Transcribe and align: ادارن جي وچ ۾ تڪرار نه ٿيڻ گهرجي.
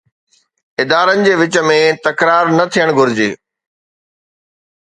ادارن 0.83 1.19
جي 1.27 1.33
وچ 1.41 1.55
۾ 1.67 1.77
تڪرار 2.07 2.45
نه 2.57 2.65
ٿيڻ 2.73 2.87
گهرجي. 2.97 3.29